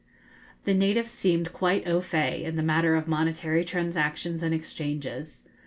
The 0.65 0.73
natives 0.73 1.11
seemed 1.11 1.53
quite 1.53 1.87
au 1.87 2.01
fait 2.01 2.41
in 2.41 2.55
the 2.55 2.63
matter 2.63 2.95
of 2.95 3.07
monetary 3.07 3.63
transactions 3.63 4.41
and 4.41 4.51
exchanges. 4.51 5.43